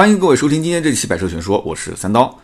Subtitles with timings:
[0.00, 2.34] 欢迎各位收听今天这期《百车全说》，我是三刀。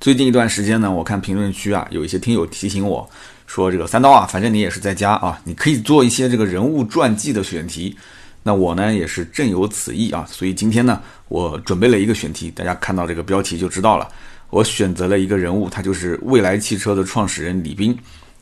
[0.00, 3.08] 最近一段时间呢，我看评论区啊，有一些听友提醒我
[3.46, 7.96] 说：“这个三刀啊，反正你也是在家啊，你可以做一些这个人物传记的选题。”
[8.42, 14.08] 那我呢也是正有此意啊，所以今天呢，我准备了一个选题，大家看到这个标题就知道了。
[14.50, 17.96] 我选择了一个人物，他就是蔚来汽车的创始人李斌。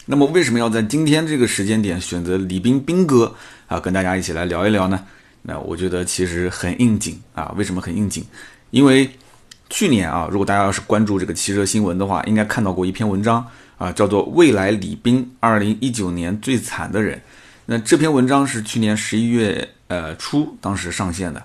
[0.06, 3.34] 那么为什么要在今天这个时间点选择李斌斌哥
[3.66, 4.98] 啊，跟大家一起来聊一聊呢？
[5.44, 7.52] 那我觉得其实很应景啊。
[7.58, 8.24] 为什么很应景？
[8.72, 9.08] 因为
[9.70, 13.46] 去年啊，如果大家要是关注这个汽车新闻的话，应该看到过一篇文章
[13.78, 17.16] 啊，叫做《未来李斌二零一九年最惨的人》。
[17.66, 21.40] 那这篇文章是去年十一月呃初当时上线的，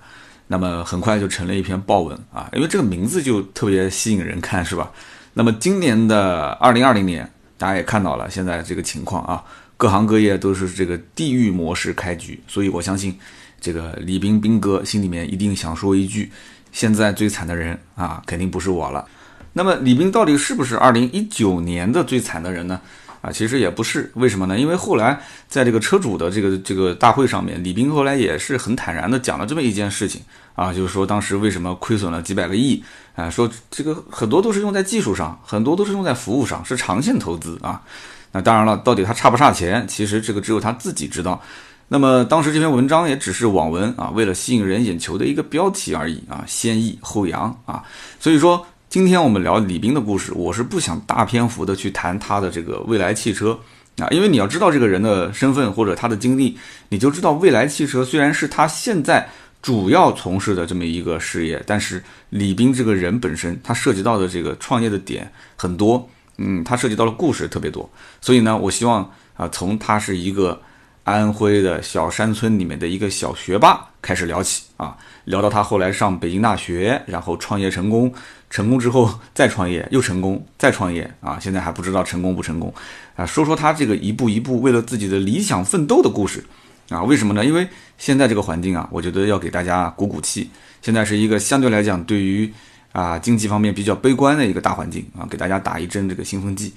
[0.47, 4.91] 那么很快就成了一篇爆文啊，因为这个名字就特别吸引人看，是吧？
[5.33, 7.29] 那么今年的二零二零年。
[7.59, 9.43] 大家也看到了现在这个情况啊，
[9.77, 13.17] 各行各业都是这个地狱模式开局，所以我相信
[13.59, 16.31] 这个李斌斌哥心里面一定想说一句：
[16.71, 19.05] 现在最惨的人啊，肯定不是我了。
[19.53, 22.79] 那么李斌到底是不是二零一九年的最惨的人呢？
[23.19, 24.57] 啊，其实也不是，为什么呢？
[24.57, 30.21] 因为后来在这个车主的这个这个大会上面，李斌后来也是很坦然的讲了这么一件事情
[30.53, 32.83] 啊，就是说当时为什么亏损了几百个亿
[33.15, 37.81] 啊，说这个很多都是用在技术上，很多都是用在服务上，是长线投资啊。
[38.31, 41.41] 那当然了，到底他差不差钱，其实这个只有他自己知道。
[41.87, 47.83] 那么当时这篇文章也只是网文啊，为了吸引人眼球的一个标题而已啊，先抑后扬啊，
[48.19, 48.65] 所以说。
[48.89, 53.59] 今天我们聊李斌的故事，我是不想大篇幅的去谈他的这个未来汽车
[53.97, 56.57] 啊，因为你要知道这个人的身份或者他的经历，
[56.87, 59.27] 你就知道未来汽车虽然是他现在
[59.61, 67.87] 主要从事的这么一个事业，但是李斌这个人本身，他涉及到的这个创业的点很多，嗯，他涉及到的故事特别多，
[68.21, 69.03] 所以呢，我希望
[69.35, 70.59] 啊，从他是一个
[71.07, 78.13] 安徽的小山村里面的一个小学霸开始聊起啊，聊到他后来上北京大学，然后创业成功。
[78.49, 81.37] 成功之后再创业，又成功再创业啊！
[81.37, 82.73] 现在还不知道成功不成功
[83.15, 83.25] 啊！
[83.25, 86.43] 说说他这个一步一步为了自己的理想奋斗的故事
[86.89, 87.03] 啊！
[87.03, 87.45] 为什么呢？
[87.45, 90.49] 因为现在这个环境啊，我觉得要给大家鼓鼓气。
[90.81, 92.49] 现在是一个相对来讲对于
[92.93, 96.73] 啊经济方面比较悲观的一个大环境啊，给大家打一针这个兴奋剂，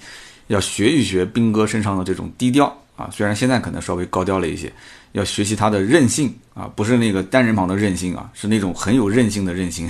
[0.47, 3.09] 要学一学兵哥身上的这种低调啊！
[3.11, 4.71] 虽然现在可能稍微高调了一些。
[5.13, 9.89] 要学习他的韧性啊，不是那个单人旁的韧性啊，是那种很有韧性的韧性。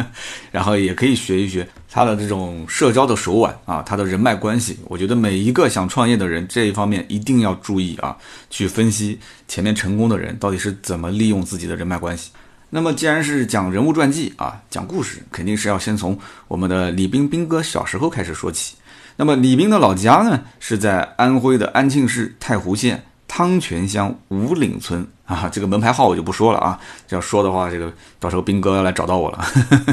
[0.52, 4.78] 然后也可以学一学他的这种社交的手腕啊，他的人脉关系。
[4.84, 8.14] 我觉得每一个想创业的人这一方面一定要注意啊，
[8.50, 12.30] 去分析前面成功的人到底是怎么利用自己的人脉关系。
[12.68, 18.76] 那么既然是讲人物传记啊，讲故事，肯定是要先从我们的李斌斌哥小时候开始说起。
[19.20, 23.04] 那么李斌的老家呢，是在安徽的安庆市太湖县。
[23.26, 26.80] 汤泉乡五岭村 啊，这个门牌号我就不说了啊，
[27.10, 29.44] 要说的话，这个到时候兵哥要来找到我了。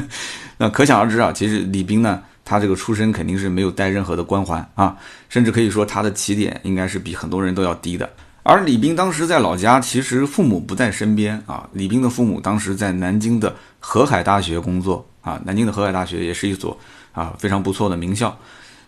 [0.58, 4.96] 那可想而知啊，其实李斌呢，他这个出身肯定是没有带任何的光环啊，
[5.28, 8.09] 甚至可以说他的起点应该是比很多人都要低的。
[8.44, 11.68] 而李斌当时在老家，其实父母不在身边啊。
[11.74, 16.78] 李斌的父母当时在南京的河海大学工作啊，南京的河海大学也是一所
[17.12, 18.38] 啊非常不错的名校。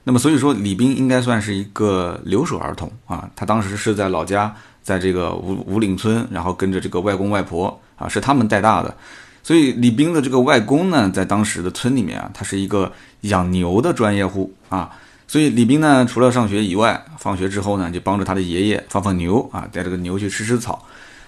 [0.07, 3.29] 那么所以说，李斌应该算是一个留守儿童啊。
[3.35, 8.95] 他当时是在老家，在这个五五岭村，然后跟着这个外公外婆啊，是他们带大的。
[9.43, 12.89] 所以李斌的这个外公呢，在当时的村里面啊，他是一个
[13.23, 14.89] 养牛的专业户啊。
[15.27, 20.85] 所以李斌呢，除了上学以外，放学之后呢，就帮着他的爷爷放放牛啊，带这个牛去吃吃草。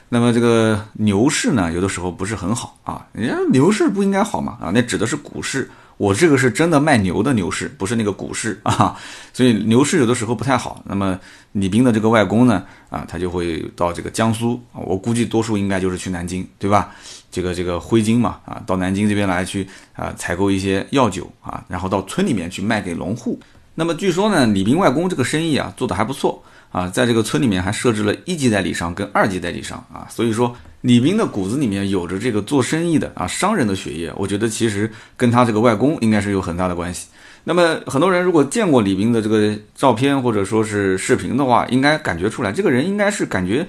[0.07, 3.05] 那么这个牛市呢，有的时候不是很好啊。
[3.11, 4.71] 人家牛市不应该好嘛啊？
[4.73, 5.69] 那指的是股市。
[5.99, 8.95] 我这个是真的卖牛的牛市，不是那个股市 啊，
[9.33, 10.81] 所以牛市有的时候不太好。
[10.85, 11.19] 那么
[11.51, 16.95] 李斌的这个外公呢，啊，他就会到这个江苏，我估计多数应该就是去南京，对吧？
[17.29, 23.37] 这个这个徽金嘛，啊，到南京这边来去啊，采购一些药酒啊，然后到村里面去卖给农户。
[23.75, 26.41] 那么据说呢，李斌外公这个生意啊做得还不错
[26.71, 30.55] 啊，在这个村里面还设置了一级代理商跟二级代理商啊，所以说。
[30.81, 37.09] 李斌的骨子里面有着这个做生意的啊商人的血液，我觉得其实跟他这个外公应该是有很大的关系。
[37.43, 43.67] 那么很多人如果见过李斌的这个照片或者说是视频的话，应该感觉出来，这个人应该是感觉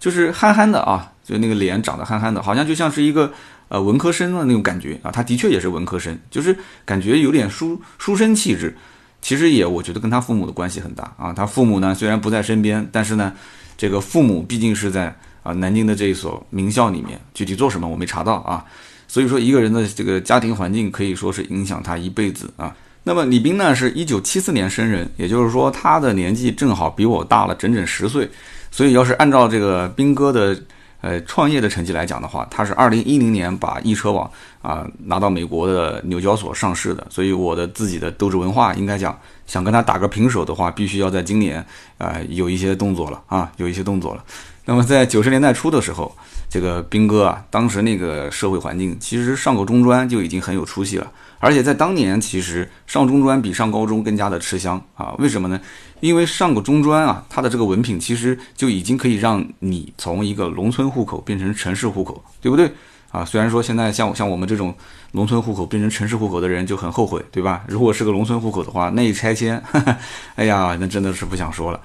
[0.00, 3.32] 就是憨憨的啊，就那个脸长得憨憨的，好像就像是一个
[3.68, 5.12] 呃文科生的那种感觉啊。
[5.12, 8.76] 他的确也是文科生，就是感觉有点书书生气质。
[9.20, 11.32] 其实也我觉得跟他父母的关系很大啊。
[11.32, 13.32] 他父母呢虽然不在身边，但是呢
[13.76, 15.14] 这个父母毕竟是在。
[15.44, 18.62] 啊，南京的这一所名校里面，具体做什么我没查到啊。
[19.06, 22.76] 所以说，一个人的这个家庭环境可以说是影响他一辈子啊。
[23.02, 28.28] 那么李斌呢，是一九七四年生人，也就是说他的年纪正好比我大了整整十岁。
[28.70, 30.60] 所以要是按照这个斌哥的
[31.00, 34.30] 呃创业的成绩来讲的话，他是二零一零年把易车网
[34.62, 41.64] 啊拿到美国的纽交所上市的，所以我的自己的斗志文化应该讲想跟他打个平手的话，必须要在今年
[41.98, 44.24] 啊有一些动作了啊，有一些动作了。
[44.64, 46.14] 那么在九十年代初的时候，
[46.50, 51.10] 这个兵哥啊，当时那个社会环境，其实上个中专就已经很有出息了。
[51.40, 55.14] 而且在当年，其实上中专比上高中更加的吃香啊！
[55.18, 55.58] 为什么呢？
[56.00, 62.70] 因为上个中专啊，它的这个文凭其实就已经可以让你从一个农村户口变成城市户口，对不对？
[63.10, 64.74] 啊，虽然说现在像像我们这种
[65.12, 67.64] 农村户口变成城市户口的人就很后悔，对吧？
[67.66, 69.62] 如果是个农村户口的话，那一拆迁，
[70.36, 71.80] 哎呀，那真的是不想说了。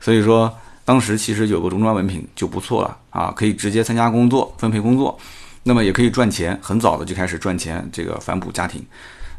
[0.00, 0.52] 所以说，
[0.84, 5.18] 当时其实有个中专文凭就不错了啊，可以直接参加工作，分配工作。
[5.64, 8.80] 那么也可以赚钱，很早的就开始赚钱，这个反哺家庭。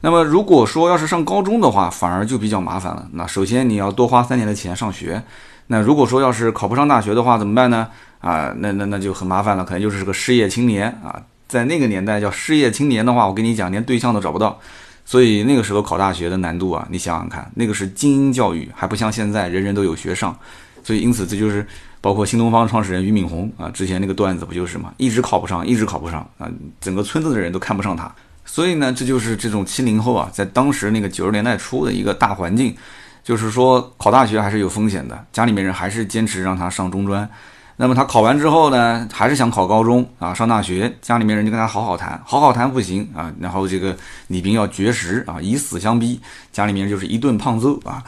[0.01, 3.07] 那么如果说要是上高中的话，反而就比较麻烦了。
[3.13, 5.21] 那首先你要多花三年的钱上学。
[5.67, 7.87] 那如果说要是考不上大学的话，怎么办呢？
[8.19, 11.21] 啊，那那那就很麻烦了，可能就是个失业青年啊。
[11.47, 14.59] 在那个年代叫失业青年的话，我跟你讲，连对象都找不到。
[15.05, 20.35] 所以那个时候考大学的难度啊，你想想看，那个是精英教育，还不像现在人人都有学上。
[20.83, 21.65] 所以因此这就是。
[22.01, 26.49] 包括新东方创始人俞敏洪啊，之前那个段子不就是嘛，一直考不上，一直考不上啊，
[26.79, 28.09] 整个村子的人都看不上他。
[28.51, 32.75] 所以呢，这就是这种七零后啊，在当时那个九十年代初的一个大环境，
[33.23, 37.29] 就是说考大学还是有风险的，家里面人还是坚持让他上中专。
[37.77, 43.95] 那么他考完之后呢，还是想考高中啊，上大学，家里面人就跟他好好谈，好好谈不行啊，然后这个
[44.27, 46.19] 李斌要绝食啊，以死相逼，
[46.51, 48.03] 家里面就是一顿胖揍啊。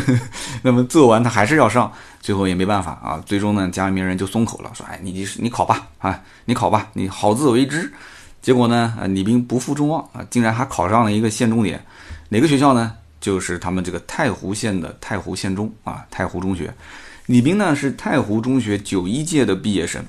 [0.62, 7.92] 那么揍完他还是要上，最后也没办法啊，最终呢，家里面人就松口了，说哎，你你考吧啊，你考吧，你好自为之。
[8.42, 11.82] 结果呢，啊，李斌不负众望啊，竟然还考上了一个县重点，
[12.28, 12.92] 哪个学校呢？
[13.20, 16.74] 就是他们这个太湖县的太湖县中啊，太湖中学。
[17.26, 20.04] 李斌呢是太湖中学九一届的毕业生，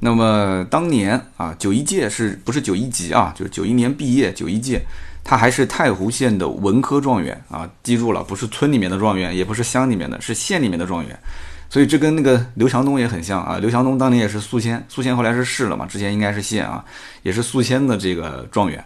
[0.00, 3.32] 那么当年啊九一届是不是九一级啊？
[3.38, 4.82] 就是九一年毕业九一届，
[5.22, 7.70] 他还是太湖县的文科状元啊！
[7.84, 11.16] 记住了，不是村里面的状元，也不是乡里面的，是县里面的状元。
[11.70, 13.58] 所以这跟那个刘强东也很像啊！
[13.58, 16.84] 刘强东当年也是宿迁，宿迁后来是市了嘛，之前应该是县啊，
[17.22, 18.84] 也是宿迁的这个状元。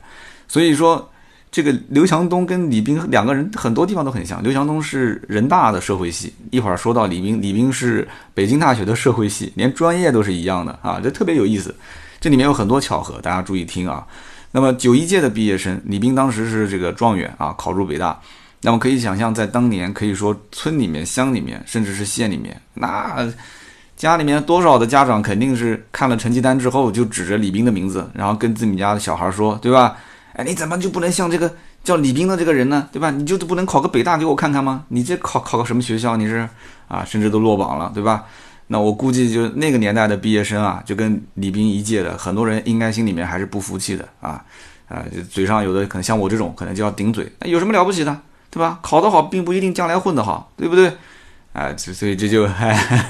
[0.48, 1.08] 所以说。
[1.54, 4.42] 这个刘强东跟李斌两个人很多地方都很像。
[4.42, 11.74] 刘强东是人大的社会系，一会儿说到李斌，李斌是北京大学的社会系，连专业都是一样的啊，这特别有意思。
[12.18, 14.06] 这里面有很多巧合，大家注意听啊。
[14.52, 18.18] 那么九一届的毕业生，李斌当时是这个状元啊，考入北大。
[18.62, 23.28] 那么可以想象，在当年可以说村里面、乡里面，甚至是县里面，那
[23.96, 29.96] 家里面多少的家长肯定是看了成绩单之后，就指着李斌的名字，然后跟自己家的小孩说，对吧？
[30.34, 31.52] 哎，你怎么就不能像这个
[31.84, 32.88] 叫李斌的这个人呢？
[32.92, 33.10] 对吧？
[33.10, 34.84] 你就不能考个北大给我看看吗？
[34.88, 36.16] 你这考考个什么学校？
[36.16, 36.48] 你是
[36.88, 38.24] 啊，甚至都落榜了，对吧？
[38.68, 44.42] 那我估计就那个年代的毕业生啊，就跟李斌一届的很多人，应该心里面还是不服气的啊
[44.88, 47.30] 啊，嘴上有的可能像我这种，可能就要顶嘴。
[47.40, 48.18] 那有什么了不起的，
[48.52, 48.78] 对吧？
[48.82, 50.92] 考得好并不一定将来混得好，对不对？
[51.54, 52.46] 啊，所以这就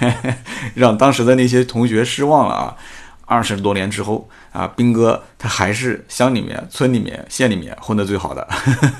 [0.74, 2.76] 让当时的那些同学失望了啊。
[3.24, 8.46] 二十多年之后啊，兵哥他还是乡里面、村里面、县里面混得最好的，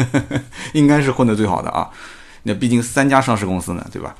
[0.73, 1.91] 应该是混得最好的啊。
[2.45, 4.15] 那毕竟三家上市公司呢，对吧？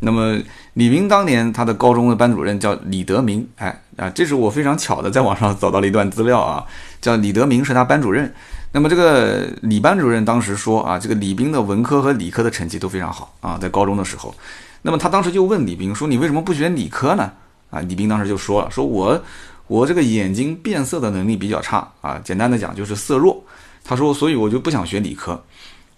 [0.00, 0.38] 那么
[0.74, 6.64] 李斌当年他的高中的班主任叫李德明，哎啊，这是我非常巧的在网上 找到了一段资料啊，
[7.00, 8.32] 叫李德明是他班主任。
[8.72, 14.34] 那么这个李班主任当时说啊，这个李斌的文科和理科的成绩都非常好啊，在高中的时候。
[14.82, 17.32] 那么他当时就问李斌说：“你为什么不选理科呢？”
[17.70, 19.20] 啊，李斌当时就说了：“说我。”
[19.68, 23.44] 我这个眼睛变色的能力比较差啊，简单的讲就是色弱。
[23.84, 25.44] 他说，所以我就不想学理科。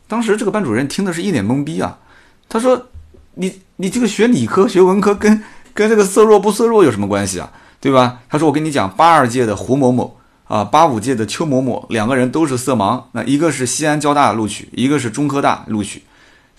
[0.09, 1.97] 当时这个班主任听的是一脸懵逼啊。
[2.49, 2.89] 他说
[3.35, 5.41] ：“你你这个学理科学文科跟
[5.73, 7.49] 跟这个色弱不色弱有什么关系啊？
[7.81, 10.19] 对吧？”他说：“我跟你讲，八二届的胡某某
[10.51, 13.01] 啊，八五届的邱某某两个人都是色盲。
[13.13, 16.03] 那一个是西安交大录取，一个是中科大录取。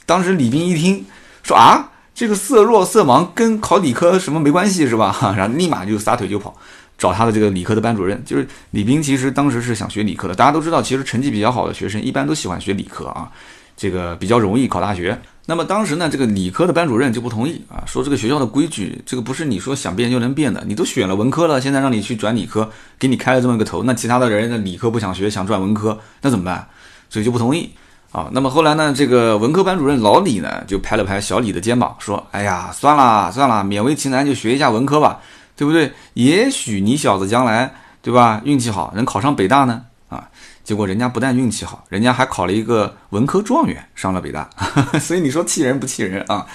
[0.05, 1.05] 当时李斌一听
[1.43, 5.13] 说啊，这个色弱色盲跟考理科什么没关系是吧？
[5.35, 6.55] 然后立马就撒腿就跑。”
[6.97, 9.01] 找他的这个理科的班主任，就是李斌。
[9.01, 10.35] 其实当时是想学理科的。
[10.35, 13.27] 大家都知道，其实成绩比较好的学生一般都喜欢学理科啊，
[13.75, 15.19] 这个比较容易考大学。
[15.45, 20.63] 那么当时呢，这个理科的班主任就不同意啊，说这个学校的规矩，这个不是你说想变就能变的。
[20.67, 22.69] 你都选了文科了，现在让你去转理科，
[22.99, 26.67] 给你开了这么个头，那其他的人那理科不想学，想转文科，那怎么办？
[27.09, 27.69] 所以就不同意
[28.11, 28.29] 啊。
[28.31, 35.19] 那么后来呢，这个文科班主任老李呢，就拍了拍小李的肩膀，说：“哎呀，算了算了，勉为其难就学一下文科吧。”
[35.57, 35.91] 对不对？
[36.15, 37.71] 也许你小子将来，
[38.01, 38.41] 对吧？
[38.45, 39.83] 运气好，能考上北大呢？
[40.11, 40.29] 啊，
[40.63, 44.49] 结果人家不但运气好，人家还考了一个文科状元，上了北大。
[44.99, 46.45] 所以你说气人不气人啊？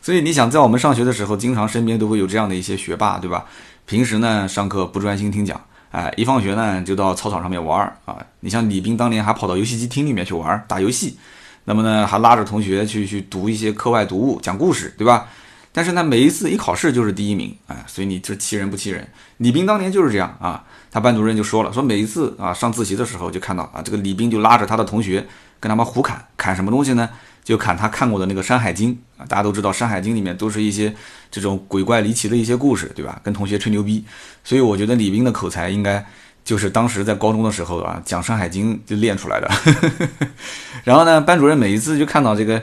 [0.00, 3.44] 所以你想，在我们上学的时候，经常身边都会有这样的一些学霸，对吧？
[3.84, 8.16] 平时呢，上课不专心听讲哎，一放学呢就到操场上面玩儿啊。
[8.40, 11.18] 你像李斌当年还跑到游戏机厅里面去玩儿打游戏，
[11.64, 15.28] 那么呢还拉着同学去去读一些课外读物、讲故事，对吧？
[15.70, 19.06] 但是呢每一次一考试就是第一名，哎，所以你这气人不气人。
[19.36, 25.26] 李斌当年就是这样啊，他班主任就说了，说每一次啊上自习的时候就看到啊这个李斌就拉着他的同学
[25.58, 27.08] 跟他们胡侃，侃什么东西呢？
[27.42, 30.94] 就侃他看过的那个《山海经》啊，大家都知道《山海经》里面都是一些
[31.28, 33.20] 这种鬼怪离奇的一些故事，对吧？
[33.24, 34.04] 跟同学吹牛逼，
[34.44, 36.06] 所以我觉得李斌的口才应该
[36.44, 39.50] 就是当时在高中的时候啊讲《山海经》就练出来的。
[40.84, 42.62] 然后呢，班主任每一次就看到这个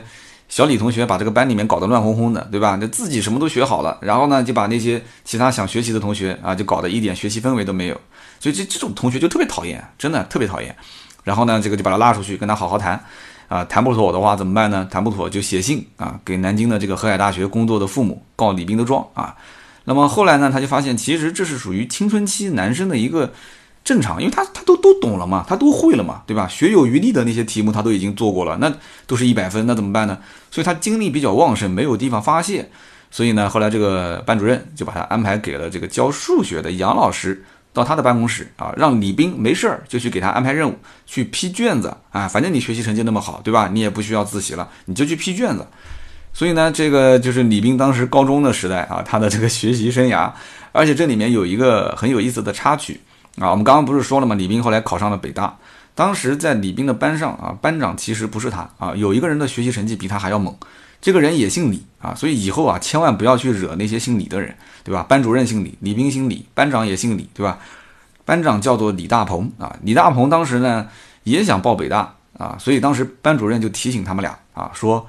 [0.50, 2.76] 小李同学把这个班里面搞得乱哄哄的，对吧？
[2.78, 7.98] 那自己什么都学好了，然后呢就把那些其他想学习的同学啊就搞得一点学习氛围都没有，
[8.38, 10.76] 所以这这种同学就特别讨厌，真的特别讨厌。
[11.24, 13.02] 然后呢，这个就把他拉出去跟他好好谈。
[13.48, 14.86] 啊，谈不妥的话怎么办呢？
[14.88, 19.34] 谈不妥就写信啊，给南京的这个河海大学工作的父母告李斌的状啊。
[19.82, 23.32] 那么后来呢，他就发现其实这是属于青春期男生的一个
[23.84, 26.46] 正常，因为他他都都懂了嘛，他都会了嘛，对吧？
[26.48, 28.72] 学有余力的那些题目他都已经做过了，那
[29.06, 30.18] 都是一百分，那怎么办呢？
[30.50, 32.70] 所以他精力比较旺盛，没有地方发泄，
[33.10, 37.44] 所以呢，后来这个班主任就把他安排给了这个教数学的杨老师。
[37.72, 40.74] 到他的办公室啊，让李斌没事儿就去给他安排任务，
[41.06, 42.26] 去批卷子啊。
[42.26, 43.70] 反正你学习成绩那么好，对吧？
[43.72, 45.64] 你也不需要自习了，你就去批卷子。
[46.32, 50.28] 所以呢，这个就是李斌当时高中的时代啊，他的这个学习生涯。
[50.72, 53.00] 而且这里面有一个很有意思的插曲
[53.38, 54.34] 啊，我们刚刚不是说了吗？
[54.34, 55.56] 李斌后来考上了北大。
[55.94, 60.54] 当时在李斌的班上啊，班长其实不是他啊，有一个人的学习成绩比他还要猛。
[61.00, 65.02] 这个人也姓李啊，所以以后啊，千万不要去惹那些姓李的人，对吧？
[65.08, 67.58] 班主任姓李，李斌姓李，班长也姓李，对吧？
[68.24, 70.88] 班长叫做李大鹏啊，李大鹏当时呢
[71.24, 75.06] 也想报北大啊，所以当时班主任就提醒他们俩啊，说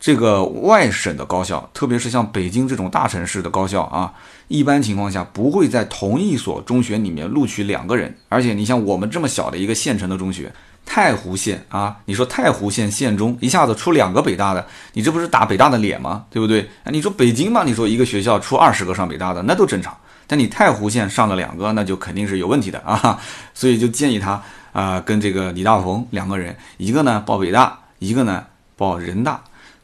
[0.00, 4.12] 这个外省的高校，特别是像北京这种大城市的高校啊，
[4.46, 10.52] 一般情况下不会在同一所中学里面录取两个人，而且你像我们这么小的一个县城的中学。
[10.90, 16.24] 太湖县啊，你说太湖县县中一下子出两个北大的，你这不是打北大的脸吗？
[16.30, 16.62] 对不对？
[16.82, 19.94] 啊，你说北京嘛，你说一个学校出二十个上北大的，那都正常。
[20.26, 23.20] 但你太湖县上了两个，那就肯定是有问题的啊。
[23.52, 29.38] 所以就建议他啊，跟这个李大鹏两个人，一个呢报北大，一个呢报人大。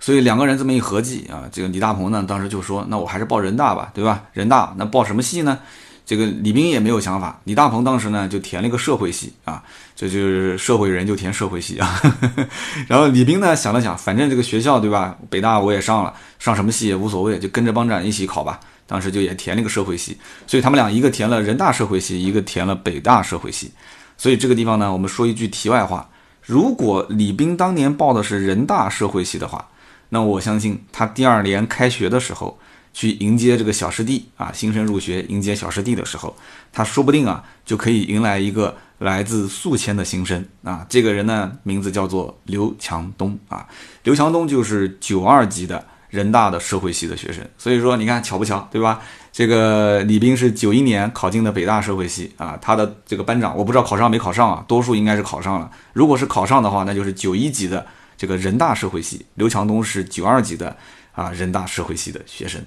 [0.05, 4.23] 所以两个人这么一合计啊，这个李大鹏呢当时就说，那我还是报人大吧，对吧？
[4.35, 5.59] 人大那报什么系呢？
[6.05, 9.63] 这个李斌也没有想法，李大鹏当时呢就填了一个社会系啊，
[9.97, 11.99] 这就是社会人就填社会系啊。
[12.87, 18.61] 然后李斌呢想了想，反正这个学校对吧，北大我也上了，上什么系也无所谓，就跟着帮长一起考吧。
[18.87, 23.73] 当时就也填了一个社会系，所以他们俩一个填了人大社会系，一个填了北大社会系。
[24.19, 26.07] 所以这个地方呢，我们说一句题外话：
[26.43, 29.67] 如果李斌当年报的是人大社会系的话，
[30.11, 32.59] 那我相信他第二年开学的时候。
[32.97, 36.33] 去迎接这个小师弟啊，新生入学迎接小师弟的时候，
[36.73, 40.87] 他说不定啊就可以迎来一个来自宿迁的新生啊。
[40.89, 43.67] 这个人呢，名字叫做刘强东啊。
[44.05, 47.45] 刘强东就是九二级的人大的社会系的学生。
[47.59, 49.01] 所以说，你看巧不巧，对吧？
[49.33, 52.57] 这个李斌是九一年考进的北大社会系啊。
[52.63, 55.69] 他的这个班长，我不知道考上没考上啊，多数应该是考上了。
[55.93, 57.85] 如果是考上的话，那就是九一级的
[58.17, 59.27] 这个人大社会系。
[59.35, 60.77] 刘强东是九二级的。
[61.15, 62.61] 啊，人大社会系的学生，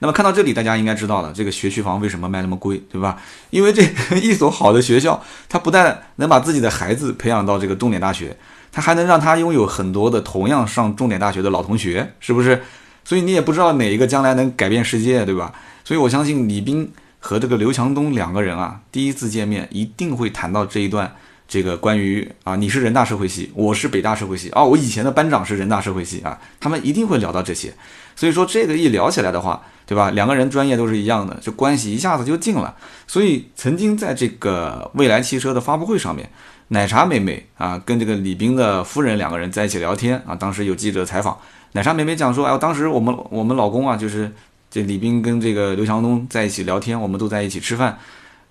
[0.00, 3.22] 那么看到这里，大家应该知道了，这个学区房为什么卖那么贵，对吧？
[3.50, 3.80] 因为这
[4.18, 8.36] 一所好的学校，它不但能把自己的孩子培养到这个重点大学，
[8.72, 12.60] 它还能让他拥有很多的同样上重点大学的老同学，是不是？
[13.04, 15.54] 所以你也不知道哪一个将来能改变世界，对吧？
[15.84, 16.90] 所以我相信李斌
[17.20, 21.14] 和这个刘强东两个人啊，第一次见面一定会谈到这一段。
[21.52, 27.70] 这个关于啊，你是人大社会系，我是北大社会系啊，我以前的班长是人大社会系啊，他们一定会聊到这些，
[28.16, 30.10] 所以说这个一聊起来的话，对吧？
[30.12, 32.74] 两个人专业都是一样的，就关系一下子就近了。
[33.06, 36.26] 所以曾经在这个未来汽车的发布会上面，
[36.68, 41.36] 奶茶妹妹啊，跟这个李斌的夫人两个人在一起聊天啊，当时有记者采访，
[41.72, 44.32] 奶茶妹妹讲说，哎，当时我们我们老公啊，就是
[44.70, 47.98] 这李斌跟这个刘强东在一起聊天，我们都在一起吃饭，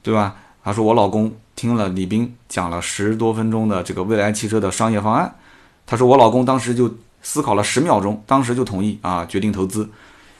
[0.03, 0.35] 对吧？
[0.63, 5.33] 他说：“我老公听了李斌讲了十多分钟的这个未来汽车的商业方案，
[5.85, 9.89] 他说我老公当时就思考了十秒钟，当时就同意啊，决定投资，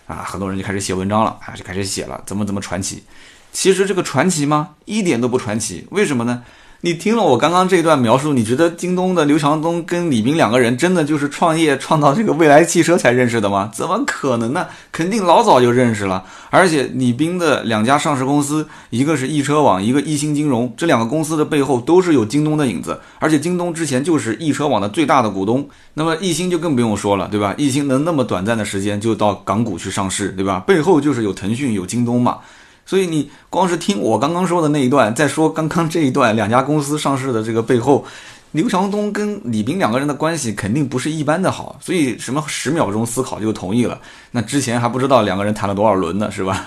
[0.08, 3.04] 啊，很多人就开始写文章了，啊，就开始写了，怎么怎么传奇。
[3.52, 4.76] 其实这个传奇吗？
[4.86, 6.44] 一点都不传奇，为什么呢？”
[6.84, 13.70] 你听了我刚刚这段描述，你觉得京东的刘强东跟李斌两个人真的就是创业创造这个未来汽车才认识的吗？
[13.72, 14.66] 怎么可能呢？
[14.92, 16.24] 肯定老早就认识了。
[16.50, 23.00] 而且李斌的两家上市公司，一个是易车网，一个易鑫金融，这两个公司的背后都是有京东的影子。
[23.20, 27.54] 而且京东之前就是易车网的最大的股东，那么易鑫就更不用说了，对吧？
[27.60, 30.60] 易鑫能那么短暂的时间就到港股去上市，对吧？
[30.62, 32.40] 背后就是有腾讯有京东嘛。
[32.86, 38.06] 所以你光是听我刚刚说的那一段，再说刚刚这一段，两家公司上市的这个背后，
[38.52, 41.78] 刘强东跟李斌两个人的关系肯定不是一般的好。
[41.82, 44.00] 所以什么十秒钟思考就同意了，
[44.32, 46.66] 那之前还不知道两个人谈了多少轮呢，是吧？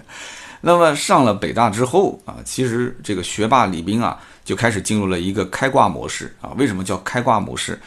[0.60, 6.50] 那么上了北大之后啊，其实这个学霸李斌啊，就开始进入了一个开挂模式啊。
[6.56, 7.78] 为什么叫开挂模式？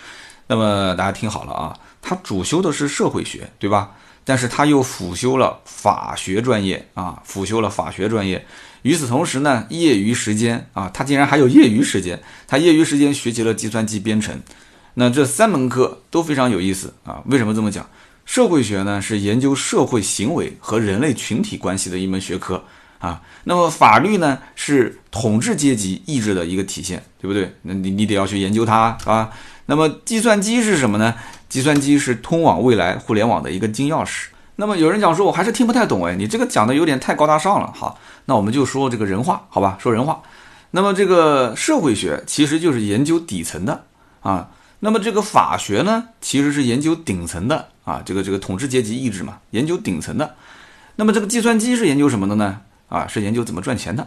[0.47, 3.91] 那么大家听好了啊，他主修的是社会学，对吧？
[4.29, 8.45] 但是他又辅修了法学专业啊，辅修了法学专业。
[8.83, 14.39] 与此同时呢，业余时间啊，他竟然还有业余时间，他业余时间学习了计算机编程。
[14.93, 17.24] 那这三门课都非常有意思啊。
[17.25, 17.89] 为什么这么讲？
[18.24, 22.63] 社会学呢是研究社会行为和人类群体关系的一门学科
[23.00, 23.19] 啊。
[23.45, 27.51] 那么法律呢是统治阶级意志的一个体现，对不对？
[27.63, 29.31] 那你你得要去研究它啊。
[29.65, 31.15] 那么计算机是什么呢？
[31.50, 34.27] 计算机是通往未来互联网的一个金钥匙。
[34.56, 37.74] 那么有人讲说，我还是听不太懂哎，你这个讲的有点太高大上了。
[37.75, 40.22] 好，那我们就说这个人话，好吧，说人话。
[40.72, 43.86] 那么这个社会学其实就是研究底层的
[44.22, 44.50] 啊。
[44.82, 48.01] 那么这个法学呢，其实是研究顶层的啊。
[48.06, 50.36] 这个这个统治阶级意志嘛，研究顶层的。
[50.98, 52.60] 那么这个计算机是研究什么的呢？
[52.89, 54.06] 啊，是研究怎么赚钱的。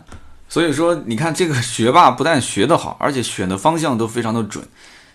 [0.49, 4.63] 所以说，你看这个学霸不但学得好，而且选的方向都非常的准。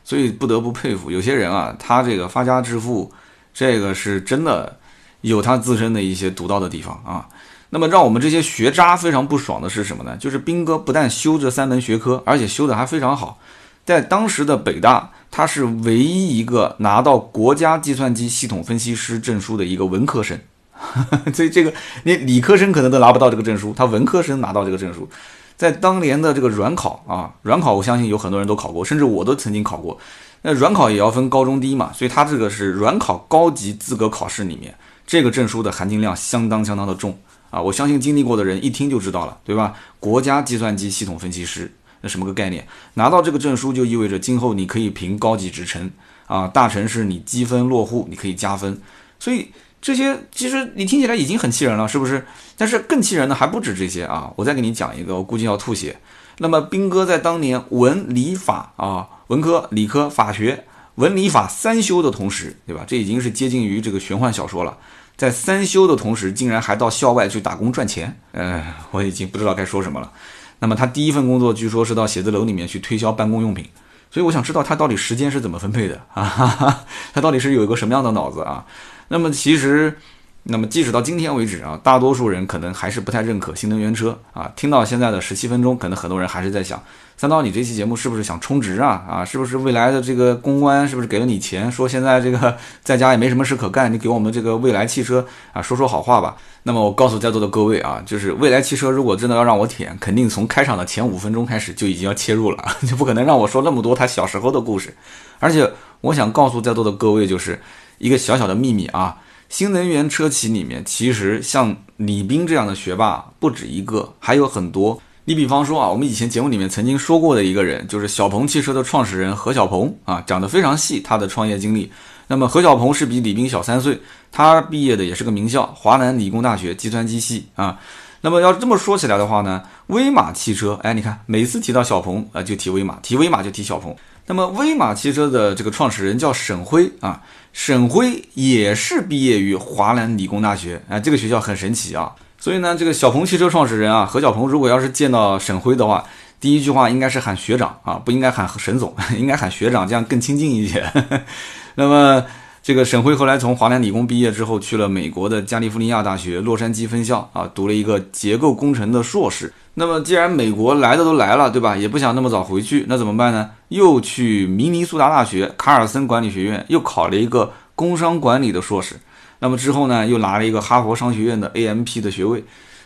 [0.08, 3.12] 所以不得不佩服有些人啊，他这个发家致富，
[3.54, 4.78] 这个是真的
[5.20, 7.28] 有他自身的一些独到的地方啊。
[7.72, 10.16] 那么让我们这些学渣非常不爽的是什么呢？
[10.16, 13.38] 就是兵哥不但修这三门学科，而且修的还非常好。
[13.84, 20.40] 在当时的北大，他是唯一一个拿到国家计算机系统分析师证书的一个文科生。
[21.36, 21.74] 所以这个
[22.04, 25.10] 你理科生可能都拿不到这个证书，他文科生拿到这个证书。
[25.58, 30.00] 在当年的这个软考啊，软考我相信有很多人都考过，甚至我都曾经考过。
[30.44, 34.74] 那软考也要分高中低嘛，所以它这个是软考高级资格考试里面，
[35.08, 37.18] 这个证书的含金量相当相当的重
[37.50, 37.60] 啊。
[37.60, 39.74] 我相信经历过的人一听就知道了，对吧？
[40.00, 42.68] 国家计算机系统分析师，那什么个概念？
[42.94, 45.90] 拿到这个证书就意味着今后你可以评高级职称
[46.28, 48.80] 啊，大城市你积分落户你可以加分，
[49.18, 49.48] 所以。
[49.82, 52.26] 这些其实你听起来已经很气人了，是不是？
[52.58, 54.32] 但是更气人的还不止这些啊！
[54.36, 55.98] 我再给你讲一个，我估计要吐血。
[56.40, 62.84] 那么兵哥在当年文理法啊，文科、理科、法学、文理法三修的同时，对吧？
[62.88, 64.78] 这已经是接近于这个玄幻小说了。
[65.16, 70.12] 在三修的同时，竟然还到校外去打工赚钱，嗯，我已经不知道该说什么了。
[70.60, 73.68] 那么他第一份工作据说是到写字楼里面去推销办公用品，
[74.12, 76.84] 所以我想知道他到底时间是怎么分配的啊？
[77.14, 78.66] 他到底是有一个什么样的脑子啊？
[79.10, 79.98] 那么其实，
[80.44, 84.52] 那么即使到今天为止啊，大多数人可能还是不太认可新能源车啊。
[84.56, 86.82] 听到现在的十七分钟，可能很多人还是在想：
[87.18, 89.04] 三刀，你这期节目是不是想充值啊？
[89.10, 91.72] 啊，是不是未来的这个公关是不是给了你钱？
[91.72, 96.36] 说现在这个在家也没什么事可干，你给我们这个未来汽车啊说说好话吧。
[96.64, 104.94] 那么我告诉在座的各位啊，就是未来汽车如果真的要让我舔，肯定从开场的前五分钟开始就已经要切入了， 就不可能让我说那么多他小时候的故事。
[105.40, 105.70] 而且
[106.02, 107.60] 我想告诉在座的各位就是。
[107.98, 109.18] 一个小小的秘密啊，
[109.50, 115.02] 新能源车企里面其实像李斌这样的学霸不止一个，还有很多。
[115.26, 121.92] 你比方说啊，我们以前节目里面曾经说过的一个人，就是小鹏汽车的创始人何小鹏啊，讲得非常细，他的创业经历。
[122.28, 124.00] 那么何小鹏是比李斌小三岁，
[124.32, 127.78] 他毕业的也是个名校华南理工大学计算机系啊。
[128.22, 133.96] 那么要这么说起来的话呢，威马汽车，哎，你看每次提到小鹏啊，就提威马，提威马就提小鹏。
[134.28, 137.20] 那么威马汽车的这个创始人叫沈辉啊。
[137.54, 142.14] 沈辉也是毕业于华南理工大学，啊，这个学校很神奇啊。
[142.38, 146.04] 所以呢，这个小鹏汽车创始人啊，何小鹏，如果要是见到沈辉的话，
[146.40, 150.86] 第一句话应该是喊学长啊，不应该喊沈总， 应该喊学长，这样更亲近一些。
[151.74, 152.24] 那么，
[152.68, 159.54] 这个沈辉后来从华南理工毕业之后，去了美国的加利福尼亚大学洛杉矶分校啊，读了一个结构工程的硕士。
[159.76, 161.78] 那么既然美国来的都来了，对吧？
[161.78, 163.52] 也不想那么早回去，那怎么办呢？
[163.70, 169.00] 又去明尼苏达大学卡尔森管理学院又考了一个工商管理的硕士。
[169.40, 172.44] 那么之后呢，又拿了一个哈佛商学院的 AMP 的学位。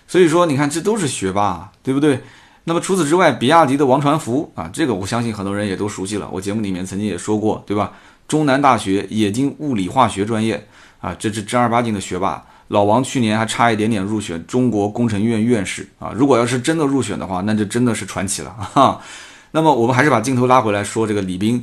[0.08, 2.22] 所以说，你看这都是学霸，对不对？
[2.66, 6.30] 那么除此之外，比亚迪的王传福啊，这个我相信很多人也都熟悉了。
[6.32, 7.92] 我节目里面曾经也说过，对吧？
[8.32, 10.66] 中南大学冶金物理化学专业
[11.02, 12.42] 啊，这是正儿八经的学霸。
[12.70, 16.14] 老王去年还差一点点入选中国工程院院士啊！
[16.16, 19.02] 如果要是真的入选的话，那就真的是传奇了哈。
[19.52, 21.62] 那么我们还是把镜头拉回来说这个李斌。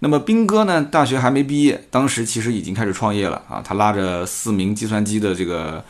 [0.00, 3.62] 那么斌哥呢，大学还没毕业，当时其实已经开始创业了啊。
[3.64, 5.82] 他拉着四名计算机的这个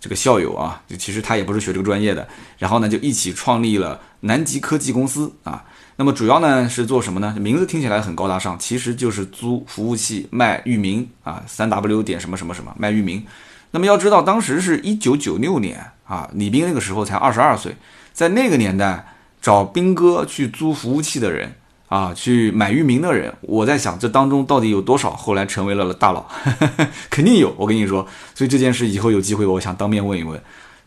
[0.00, 5.62] 这个校友啊，就其实他也不是学这个专业的，然后呢就一起创立了南极科技公司啊。
[5.96, 7.36] 那么主要呢是做什么呢？
[7.38, 13.24] 名字听起来很高大上，其实就是租服务器卖域名啊，三 W 点什么什么什么卖域名。
[13.70, 17.76] 那么要知道，当时是一九九六年啊，李斌那个时候才二十二岁，
[18.12, 21.52] 在那个年代找兵哥去租服务器的人
[21.88, 26.26] 啊，去买域名的人，我在想这当中到底有多少后来成为了大佬？
[27.10, 28.06] 肯定有，我跟你说。
[28.34, 30.40] 所以这件事以后有机会，我想当面问一问。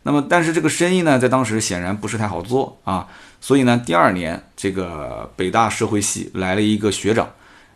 [0.08, 3.06] 那么，但是这个生意呢，在当时显然不是太好做啊。
[3.42, 7.30] 所以呢，第二年这个北大社会系来了一个学长，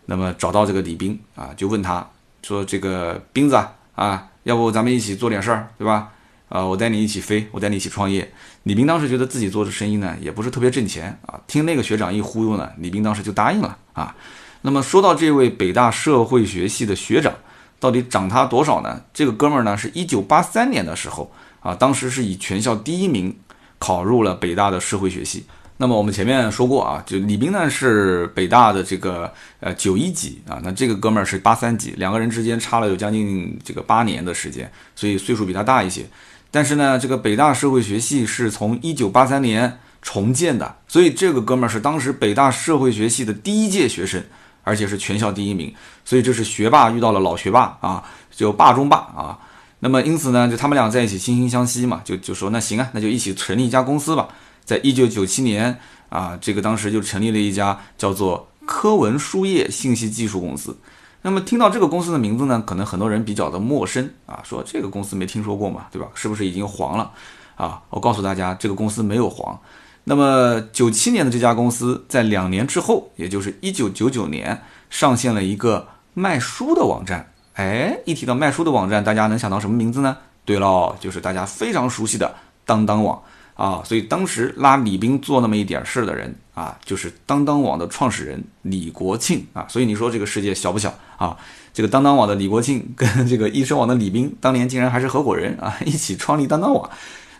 [0.06, 2.10] 那么找到这个李斌啊，就问他
[2.42, 3.56] 说：“这个斌子
[3.96, 6.10] 啊。”要不咱们一起做点事儿，对吧？
[6.50, 8.34] 啊，我带你一起飞，我带你一起创业。
[8.64, 11.40] 李斌当时觉得自己做的生意呢，也不是特别挣钱啊。
[11.46, 14.16] 听那个学长一忽悠呢，李斌当时就答应了啊。
[14.62, 17.34] 那么说到这位北大社会学系的学长，
[17.80, 19.02] 到底涨他多少呢？
[19.14, 23.34] 这个哥们儿呢，是一九八三年的时候啊，当时是以全校第一名
[23.80, 25.46] 考入了北大的社会学系。
[25.78, 36.06] 那么我们前面说过啊，就李斌呢是北大的这个呃九一级啊，那这个哥们儿是八三级，两个人之间差了有将近这个八年的时间，所以岁数比他大一些。
[36.52, 44.24] 但是呢，这个北大社会学系是从一九八三年重建的，所以这个哥们儿是当时北大社会学系的第一届学生，
[44.64, 45.74] 而且是全校第一名，
[46.06, 49.40] 所以这是学霸遇到了老学霸啊，就霸中霸啊。
[49.82, 54.30] 那么因此呢，就他们俩在一起惺惺相惜嘛，就就说那行啊，那就一起成立一家公司吧。
[54.64, 55.78] 在一九九七年
[56.10, 60.78] 啊，这个当时就成立了一家叫做科文书业信息技术公司。
[61.24, 66.08] 那么听到这个公司的名字呢，可能很多人比较的陌生啊，说这个公司没听说过嘛，对吧？
[66.14, 67.12] 是不是已经黄了
[67.56, 67.82] 啊？
[67.90, 69.60] 我告诉大家，这个公司没有黄。
[70.04, 77.34] 那么九七年的这家公司在两年之后，也就是一九九九年，上线了一个卖书的网站。
[77.62, 80.18] 哎，一提到卖书的网站，大家能想到什么名字呢？
[80.44, 82.34] 对喽，就是大家非常熟悉的
[82.66, 83.22] 当当网。
[83.54, 89.68] 啊，所以当时拉李斌做那么一点事儿的人啊，就是当当网的创始人李国庆啊。
[89.70, 91.38] 所以你说这个世界小不小啊？
[91.72, 96.90] 这个当当网的李国庆跟这个易生网的李斌当年竟然还是合伙人啊， 一起创立当当网。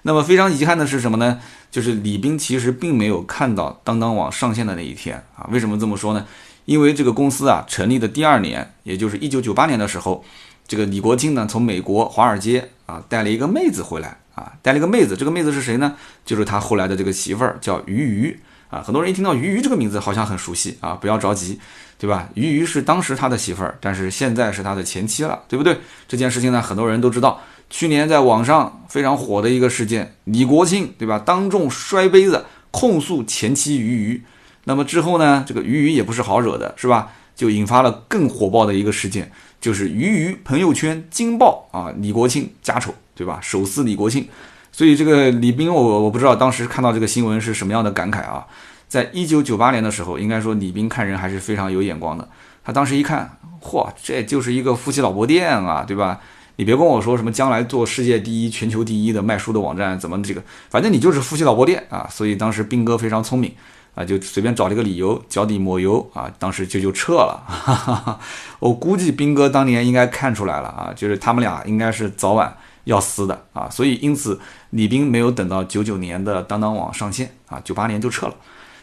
[0.04, 1.40] 那么非常遗憾的是什么呢？
[1.72, 5.50] 就是李斌其实并没有看到当当网上线的那一天啊。
[5.52, 6.24] 为什么这么说呢？
[6.66, 10.24] 因为这个公司啊成立的第二年，也就是一九九八年的时候，
[10.68, 14.18] 这个李国庆呢从美国华尔街啊带了一个妹子回来。
[14.34, 15.94] 啊，带了一个妹子，这个妹子是谁呢？
[16.26, 18.82] 就是他后来的这个媳妇儿，叫鱼鱼啊。
[18.82, 20.94] 很多人一听到鱼鱼这个名字，好像很熟悉啊。
[20.94, 21.60] 不要着急，
[22.00, 22.30] 对吧？
[22.34, 25.78] 鱼鱼是当时他的媳妇儿，但是现在是他的前妻了，对不对？
[26.08, 27.42] 这件事情呢，很多人都知道。
[27.70, 31.20] 去年在网上非常火的一个事件，李国庆，对吧？
[31.20, 34.24] 当众摔杯子控诉前妻鱼鱼。
[34.64, 37.12] 那么之后呢，这个鱼鱼也不是好惹的，是吧？
[37.36, 42.94] 就引发了更火爆的一个事件，就是鱼鱼朋友圈惊爆啊，李国庆家丑。
[43.14, 43.38] 对吧？
[43.40, 44.28] 手撕李国庆，
[44.72, 48.48] 所以这个李斌，我我不知道当时看到这个新闻是什么样的感慨啊。
[48.88, 52.28] 在一九九八年的时候，应该说李斌看人还是非常有眼光的。
[52.64, 56.20] 他当时一看，嚯，这就是一个夫妻老婆店啊，对吧？
[56.56, 62.08] 你别跟我说什么将来做世界第一、全球第一的卖书的网站，怎么这个，反正你就是夫妻老婆店啊。
[62.10, 63.54] 所以当时斌哥非常聪明
[63.96, 67.44] 啊，就随便找了一个理由，脚底抹油啊，当时就就撤了。
[67.48, 68.20] 哈哈哈
[68.60, 72.56] 我估计斌哥当年应该看出来了啊，就是他们俩应该是早晚。
[72.86, 74.40] 要撕的啊，所以因此
[74.72, 78.34] 李斌没有等到九九年的当当网上线啊，九八年就撤了。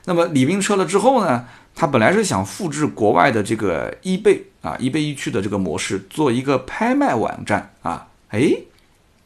[0.04, 1.44] 那么李斌撤了之后呢，
[1.74, 8.06] 他本来是想复制国外的这个易贝啊，易贝易趣的这个模式，做一个拍卖网站啊。
[8.28, 8.52] 哎，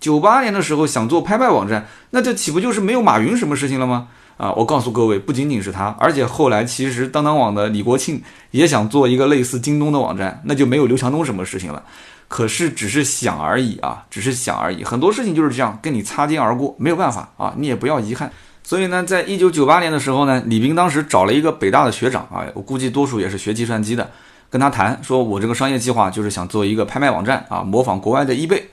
[0.01, 4.09] 九八年的时候想做拍卖网站，那这岂不就是没有马云什么事情了吗？
[4.37, 11.83] 啊，我告诉各位，不仅仅是他，而且后来其实当当网的李国庆也想做一个类似京东的网站，那就没有刘强东什么事情了。
[12.29, 14.83] 可是只是想而已啊，只是想而已。
[14.83, 18.33] 很多事情就是这样，跟你擦肩而过，没有办法啊，你也不要遗憾。
[18.65, 24.11] 所以呢，在一九九八年的时候呢，李斌当时找了一个北大的学长啊，我估计多数也是学计算机的，
[24.49, 28.67] 跟他谈说，我这个商业计划就是想做一个拍卖网站啊，模仿国外的易贝。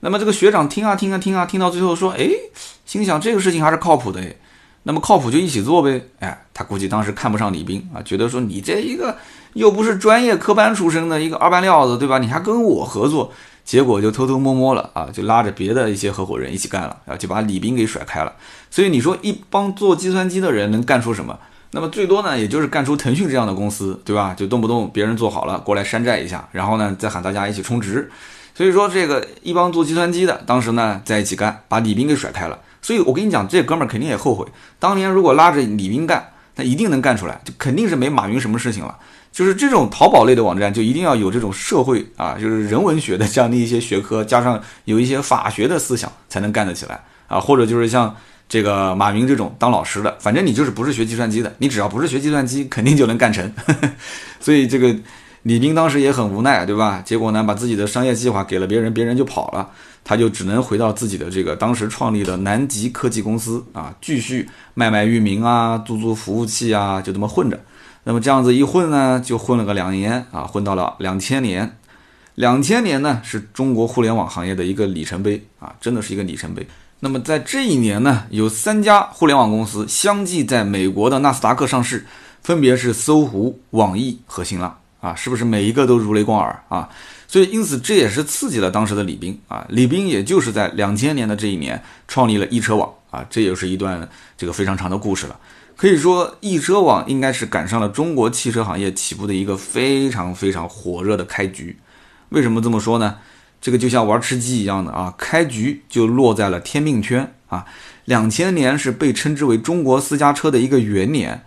[0.00, 2.28] 那么这个学长听啊听啊听啊，听到最后说，哎，
[2.84, 4.34] 心想这个事情还是靠谱的哎。
[4.84, 9.16] 那么靠谱就一起做呗，哎，他估计当时看不上李斌啊，觉得说你这一个
[9.54, 12.18] 又不是专业科班出身的一个二班料子，对吧？
[12.18, 13.32] 你还跟我合作，
[13.64, 18.32] 结果就偷偷摸摸了啊，就拉着别的一些合伙人一起干了，啊，就把李斌给甩开了。
[18.70, 21.38] 所以你说一帮做计算机的人能干出什么？
[21.70, 24.34] 那么最多呢，也就是干出腾讯这样的公司，对吧？
[24.36, 28.10] 就动不动别人做好了过来山寨一下，然后呢再喊大家一起充值。
[28.54, 32.58] 所以说这个一帮做计算机的，当时呢在一起干，把李斌给甩开了。
[32.84, 34.46] 所以，我跟你讲，这哥们儿肯定也后悔，
[34.78, 36.22] 当年如果拉着李斌干，
[36.54, 38.94] 他一定能干出来，就肯定是没马云什么事情了。
[39.32, 47.40] 就是这种淘宝类的网站，就一定要有这种社会啊，就是人文学的这样的一些学科，加上有一些法学的思想，才能干得起来啊。
[47.40, 48.14] 或者就是像
[48.46, 53.50] 这个马云这种当老师的，反正你就是不是学计算机的，你只要不是学计算机，肯定就能干成。
[54.38, 54.94] 所以这个
[55.44, 57.02] 李斌当时也很无奈，对吧？
[57.04, 59.68] 结果呢，把自己的商业计划给了别人，别人就跑了，
[60.02, 67.60] 他就只能回到自己的这个当时创立的南极科技公司啊，继续卖卖域名啊，租租服务器啊，就这么混着。
[68.04, 71.70] 那么这样子一混呢，就混了个两年啊，混到了两千年。
[72.36, 76.66] 两千年呢，是中国互联网行业的一个里程碑啊，真的是一个里程碑。
[77.00, 82.06] 那么在这一年呢，有三家互联网公司相继在美国的纳斯达克上市，
[82.42, 86.88] 分别是搜狐、网易和新浪啊，是不是每一个都如雷贯耳啊？
[87.28, 95.38] 所以因此这也是刺激了当时的李斌啊，李斌也就是在两千年的这一年创立了易车网啊，这也是一段这个非常长的故事了。
[95.76, 101.76] 可以说，易车网应该是赶上了中国汽车行业起步的一个非常非常火热的开局。
[102.30, 103.16] 为什么这么说呢？
[103.60, 107.66] 这个就像玩吃鸡一样的啊，开局就落在了天命圈啊。
[108.06, 111.44] 两千年是被称之为中国私家车的一个元年，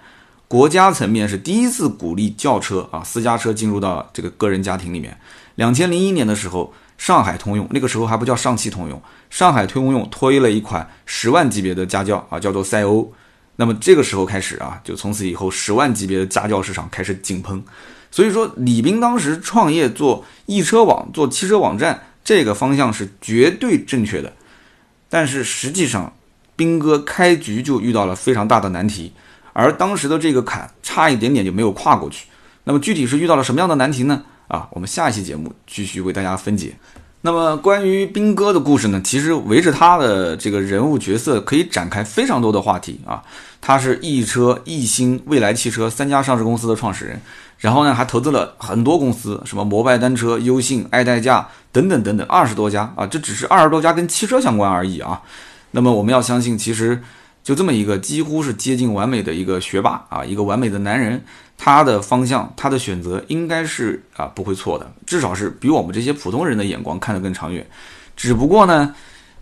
[0.47, 5.17] 国家层面是第一次鼓励轿车啊私家车进入到这个个人家庭里面。
[5.55, 13.11] 两千零一年的时候，上海通用那个时候还不叫上汽通用，上海通用推了一款十万级别的家轿啊，叫做赛欧。
[13.57, 17.61] 那么这个时候开始啊，就从此以后十万级别的家轿市场开始井喷。
[18.09, 24.31] 所以说，李斌当时创业做易车网、做汽车网站，这个方向是绝对正确的。
[25.09, 26.13] 但是实际上，
[26.55, 29.11] 斌哥开局就遇到了非常大的难题，
[29.59, 32.27] 而当时的这个坎差一点点就没有跨过去。
[32.63, 34.21] 那么具体是遇到了什么样的难题呢？
[34.47, 36.75] 啊，我们下一期节目继续为大家分解。
[37.21, 43.23] 那么关于斌哥的故事呢，其实围着他的这个人物角色可以展开非常多的话题啊。
[43.59, 47.19] 他是易车、易星、未来汽车三家上市公司的创始人。
[47.57, 55.19] 然后呢，还投资了很多公司，什么摩拜单车、优信、爱代驾等等等等，二十多家啊，这只是二十多家跟汽车相关而已啊。
[55.71, 57.01] 那么我们要相信，其实
[57.47, 61.23] 就这么一个几乎是接近完美的一个学霸啊，一个完美的男人，
[61.57, 67.65] 他的方向、他的选择应该是啊不会错的，至少是比我们这些普通人的眼光看得更长远。
[68.17, 68.93] 只不过呢，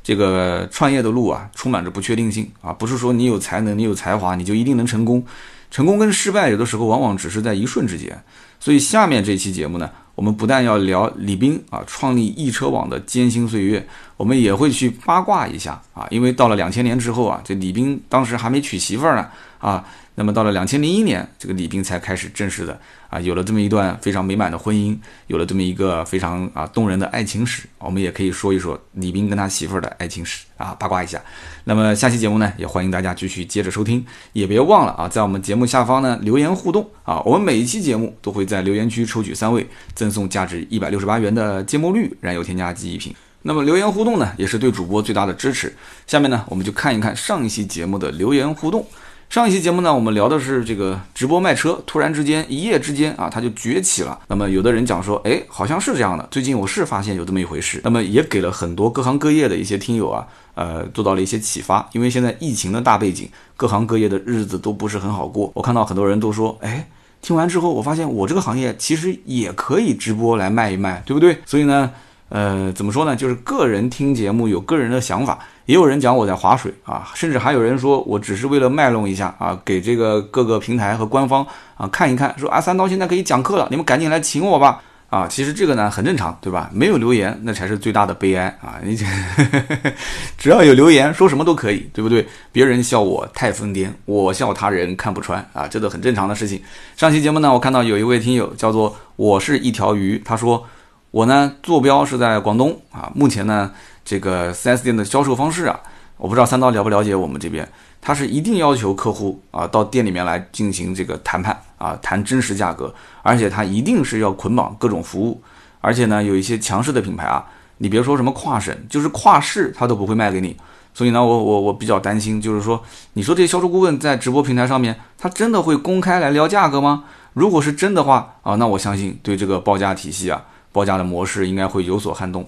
[0.03, 5.25] 这个创业的路啊，充满着不确定性啊，不是说你有才能、你有才华，你就一定能成功。
[5.71, 8.23] 成功跟失败有的时候往往只是在一瞬之间，
[8.59, 13.85] 所以下面这期节目呢，我们不但要聊李斌啊创立易车网的艰辛岁月，
[14.17, 19.27] 我们也会去八卦一下啊，因为到了两千年之后啊，这李斌当时还没娶媳妇儿呢
[19.59, 19.85] 啊。
[20.17, 22.79] 那么到了两千零一年，这个李斌才开始正式的
[23.15, 24.93] 啊，有了这么一段非常美满的婚姻，
[25.27, 27.63] 有了这么一个非常啊动人的爱情史。
[27.77, 31.21] 我们也可以说一说李斌跟他媳妇儿的爱情史啊，八卦一下。
[31.63, 43.15] 那么下期节目呢，也欢迎大家继续接着收听，也别忘了啊，在我们节目下方呢留言互动啊，我们每一期节目都会在留言区抽取三位，赠送价值一百六十八元的芥末绿燃油添加剂一瓶。
[43.43, 45.73] 那么留言互动呢，也是对主播最大的支持。
[46.05, 48.85] 下面呢，我们就看一看上一期节目的留言互动。
[49.29, 54.17] 上一期节目呢，我们聊的是这个直播卖车，突然之间一夜之间啊，它就崛起了。
[54.27, 56.25] 那么有的人讲说，哎，好像是这样的。
[56.31, 57.81] 最近我是发现有这么一回事。
[57.83, 61.85] 那么也给了很多各行各业的一些听友啊，呃，做到了一些启发。
[61.91, 65.51] 因为现在疫情的大背景，各行各业的日子都不是很好过。
[65.53, 66.87] 我看到很多人都说，哎，
[67.21, 71.37] 听完之后，我发现我这个行业其实也可以直播来卖一卖，对不对？
[71.45, 71.91] 所以呢。
[72.27, 73.15] 呃，怎么说呢？
[73.15, 85.27] 就是个人听节目有个人的想法，也有人讲我在划水啊，甚至还有人说我只是为了卖弄一下啊，给这个各个平台和官方啊看一看，说啊三刀现在可以讲课了，你们赶紧来请我吧啊！
[85.27, 86.69] 其实这个呢很正常，对吧？
[86.73, 88.77] 没有留言那才是最大的悲哀啊！
[88.83, 88.95] 你
[90.37, 92.27] 只要有留言，说什么都可以，对不对？
[92.51, 96.61] 别人笑我太疯癫，我笑他人看不穿啊，这都很正常的事情。
[96.97, 100.63] 上期节目呢，我看到有一位听友叫做我是一条鱼，他说。
[101.11, 103.09] 我呢，坐标是在广东啊。
[103.15, 103.71] 目前呢，
[104.05, 105.77] 这个 4S 店的销售方式啊，
[106.15, 107.67] 我不知道三刀了不了解我们这边，
[107.99, 115.41] 他是一定要求客户啊到店里面来进行这个谈判啊，谈真实价格，而且他一定是要捆绑各种服务，
[115.81, 117.43] 而且呢，有一些强势的品牌啊，
[117.79, 120.55] 你别说什么跨省，就是跨市他都不会卖给你。
[120.93, 122.81] 所以呢，我我我比较担心，就是说，
[123.13, 127.03] 你说这些销售顾问在直播平台上面，他真的会公开来聊价格吗？
[127.33, 130.41] 如果是真的话啊，那我相信对这个报价体系啊。
[130.71, 132.45] 报价的模式应该会有所撼动。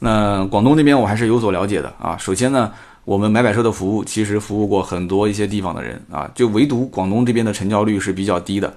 [0.00, 2.16] 那广东那边我还是有所了解的啊。
[2.16, 2.72] 首先呢，
[3.04, 8.74] 我们买百车的服务其实服务过很多一些地方的人啊，就唯独广东这边的成交率是比较低的。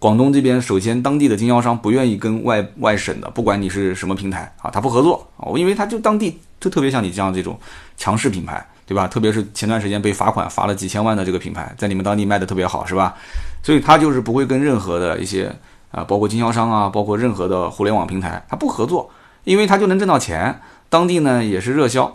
[0.00, 7.58] 广东这边首先当地的经销商不愿意跟外外省的，不管你是什么平台啊，他不合作啊，因为他就当地就特别像你这样这种
[7.96, 9.06] 强势品牌，对吧？
[9.06, 13.14] 特别是前段时间被罚款罚了几千万的这个品牌，在你们当地卖的特别好，是吧？
[13.62, 15.54] 所以他就是不会跟任何的一些。
[15.94, 19.08] 啊，包括经销商啊，包括任何的互联网平台，它不合作，
[19.44, 20.60] 因为它就能挣到钱。
[20.88, 22.12] 当地呢也是热销，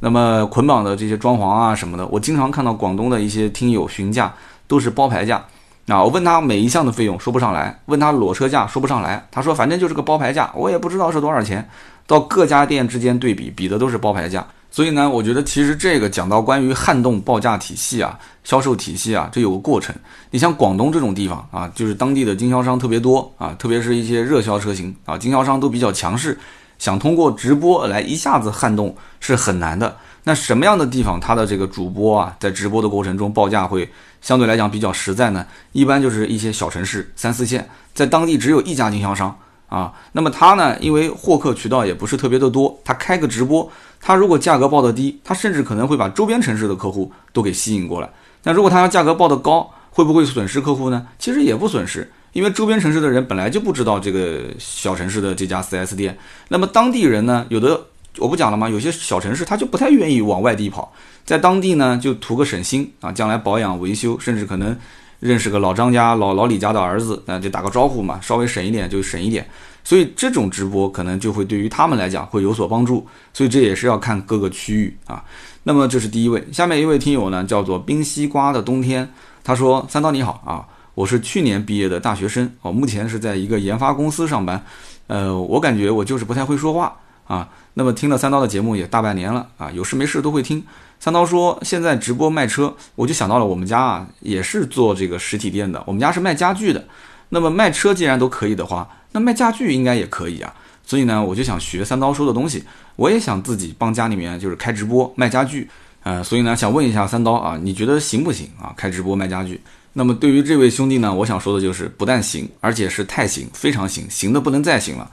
[0.00, 4.34] 那么捆绑的这些装潢啊什么的，我经常看到广东的一些听友询价
[4.66, 5.44] 都是包牌价，
[5.86, 11.66] 啊，我问他每一项的费用说不上来，问他裸车价说不上来，他说反正就是个包牌价，我也不知道是多少钱。
[12.06, 14.46] 到各家店之间对比，比的都是包牌价。
[14.70, 19.94] 所以呢，我觉得其实这个讲到关于撼动报价体系啊、销售体系啊，这有个过程。
[20.30, 26.38] 你像广东这种地方啊，就是当地的经销商特别多啊，特别是一些热销车型啊，经销商都比较强势，
[26.78, 29.96] 想通过直播来一下子撼动是很难的。
[30.24, 33.88] 那什么样的地方，它的这个主播啊，在直播的过程中报价会
[34.20, 35.46] 相对来讲比较实在呢？
[35.72, 39.34] 一般就是一些小城市、三四线，在当地只有一家经销商
[39.68, 39.92] 啊。
[40.12, 43.70] 那么他呢，因为获客渠道也不是特别的多，他开个直播。
[44.00, 48.10] 他如果价格报的低，他甚至可能会把周边城市的客户都给吸引过来。
[48.42, 51.06] 那如果他要价格报的高，会不会损失客户呢？
[51.18, 56.16] 其实也不损失，因为周边城市的人本来就不知道这个小城市的这家 4S 店。
[56.48, 57.80] 那么当地人呢，有的
[58.18, 58.68] 我不讲了吗？
[58.68, 60.92] 有些小城市他就不太愿意往外地跑，
[61.24, 64.76] 在当地呢就图个省心啊，将来保养维修，甚至可能
[65.20, 69.48] 认识个老张家、老老李家的儿子，那就打个招呼嘛，稍微省一点就省一点。
[69.84, 75.24] 所以这种直播可能就会对于他们来讲会有所帮助，所以这也是要看各个区域啊。
[75.62, 79.08] 那么这是第一位，下面一位听友呢叫做冰西瓜的冬天，
[79.42, 80.66] 他说：“三刀你好啊，
[80.98, 84.60] 我是去年毕业的大学生，我目前是在一个研发公司上班，
[85.06, 86.92] 呃，我感觉我就是不太会说话
[87.28, 87.48] 啊。
[87.74, 90.60] 那么听了三刀的节目也大半年了啊，有事没事都会听。
[90.98, 96.84] 三刀说现在直播卖车，我就想到了我们家啊也是做这个实体店的，我们家是卖家具的。
[97.28, 100.52] 那么卖车既然都可以的话。”那卖家具应该也可以啊，
[100.84, 102.64] 所以呢，我就想学三刀说的东西，
[102.96, 105.70] 我也想自己帮家里面就是开直播卖家具，
[106.02, 108.74] 呃，所以呢，想问一下三刀啊，你觉得行不行啊？
[108.76, 109.60] 开直播卖家具？
[109.92, 115.10] 那么对于这位兄弟呢，我想说的就是不但行，而且是太行，非常行，行的不能再行了。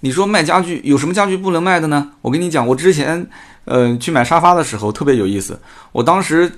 [0.00, 2.10] 你说卖家具有什么家具不能卖的呢？
[2.20, 3.26] 我跟你讲，我之前
[3.64, 5.58] 呃去买沙发的时候特别有意思，
[5.92, 6.50] 我当时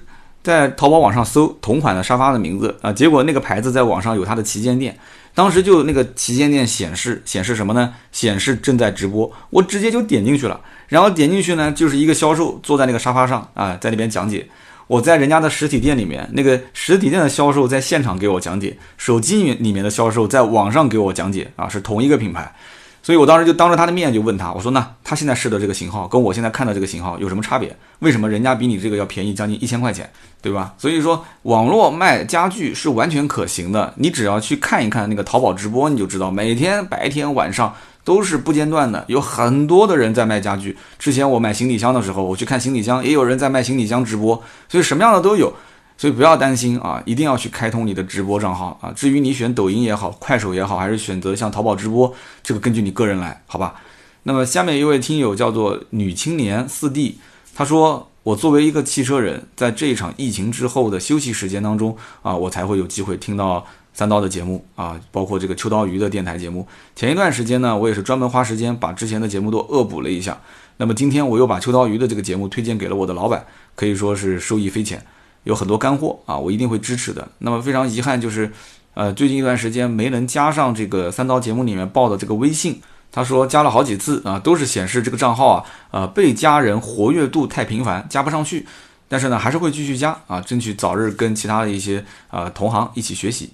[0.43, 4.99] 在淘宝网上搜同款的沙发的名字啊，结果那个牌子在网上有它的旗舰店。
[5.35, 7.93] 当时就那个旗舰店显示显示什么呢？
[8.11, 14.49] 显示正在直播，我直接就点进去了，然后点进去呢，就是一个销售坐在那个沙发上啊，在那边讲解。
[14.87, 22.55] 我在人家的实体店里面，那个实体店的销售在现场给我讲解，手机里面的销售在网上给我讲解啊，是同一个品牌。
[23.03, 27.77] 所以我当时就当着他的面就问他，我说那他现在试的这个型号跟我现在看到这个型号有什么差别？
[28.01, 30.11] 为什么人家比你这个要便宜将近一千块钱，
[30.43, 30.75] 对吧？
[30.77, 37.73] 所以说网络卖家具是完全可行的，你只要去看一看那个淘宝直播，你就知道每天白天晚上
[38.07, 40.79] 都是不间断的，有很多的人在卖家具。
[40.97, 45.53] 之前我买行李箱的时候，我去看行李箱，也有人在卖行李箱直播，所以什么样的都有。
[45.99, 48.93] 所以不要担心啊，一定要去开通你的直播账号啊。
[48.95, 52.15] 至于你选抖音也好，快手也好，还是选择像淘宝直播，
[52.45, 53.75] 这个根据你个人来，好吧？
[54.23, 57.19] 那么下面一位听友叫做女青年四弟，
[57.55, 66.69] 他说：“我作为一个汽车人，在这一场疫情之后的休息时间当中啊，我才会有机会听到三刀的节目啊，包括这个秋刀鱼的电台节目。
[66.95, 70.39] 前一段时间呢，我也是专门花时间把之前的节目都恶补了一下。
[70.77, 75.03] 那么今天我又把秋刀鱼的这个节目推荐给了我的老板，可以说是受益匪浅。”
[75.45, 77.27] 有很多干货啊，我一定会支持的。
[77.39, 78.53] 那么非常遗憾就是，
[78.93, 82.79] 呃，最近一段时间没能加上这个三刀节目里面报的这个微信。
[83.11, 88.67] 他说加了好几次啊，都是显示这个账号啊，呃，被加人活跃度太频繁，加不上去。
[89.09, 93.51] 但是呢，还是会继续加啊，争取早日跟其他的一些啊同行一起学习。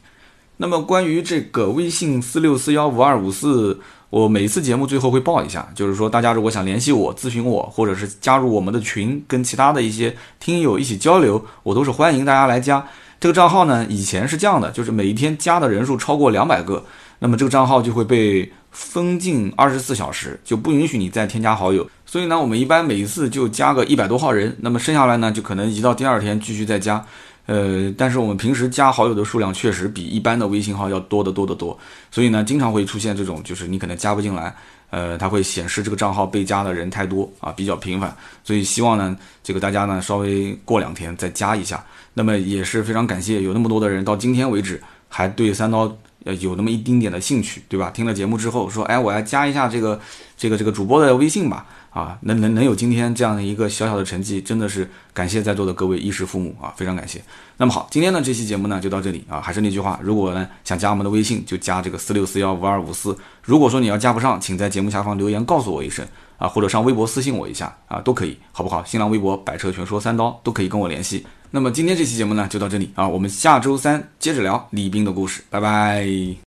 [0.57, 3.81] 那么关于这个微信四六四幺五二五四。
[4.11, 12.87] 我每次节目最后会报一下，就是说大家如果想联系我、咨询我，或者是加入我们的群，跟其他的一些听友一起交流，我都是欢迎大家来加。
[13.19, 16.85] 这个账号呢，以前是这样的，就是每一天加的人数超过两百个，
[17.21, 21.89] 那么这个账号就会被封禁二十四小时，就不允许你再添加好友。
[22.05, 27.03] 所以呢，我们一般每一次就加个一百多号人，那么剩下来呢，就可能移到第二天继续再加。
[27.47, 31.77] 呃，但是我们平时加好友的数量确实比一般的微信号要多得多得多，
[32.11, 34.55] 所以呢，经常会出现这种，就是你可能加不进来，
[34.91, 41.85] 呃，它会显示这个账号被加的人太多啊，比较频繁，所以希望呢，这个大家呢稍微过两天再加一下。
[42.15, 45.91] 那么也是非常感谢有那么多的人到今天为止还对三刀
[46.25, 47.91] 呃有那么一丁点的兴趣，对吧？
[47.91, 50.01] 听了节目之后说，哎，我要加一下这个
[50.37, 51.67] 这个这个主播的微信吧。
[51.93, 57.23] 啊，能能能有今天这样的一个小小的成绩，真的是感谢在座的各位衣食父母啊，非常感谢。
[57.59, 63.15] 那么好，今天呢这期节目呢就到这里啊，还是那句话，如果呢想加我们的微信，就加这个四六四幺五二五四。
[63.43, 66.07] 如果说你要加不上，请在节目下方留言告诉我一声
[66.39, 68.83] 啊，或者上微博私信我一下啊，都可以，好不好？
[68.85, 71.27] 新浪微博百车全说三刀都可以跟我联系。
[71.51, 76.35] 那么今天这期节目呢就到这里啊，我们下周三接着聊李斌的故事，拜拜。